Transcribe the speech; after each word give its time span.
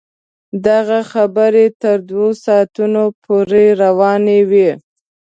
دغه 0.67 0.99
خبرې 1.11 1.65
تر 1.81 1.97
دوه 2.09 2.29
ساعتونو 2.45 3.03
پورې 3.25 3.65
روانې 3.81 4.39
وې. 4.49 4.69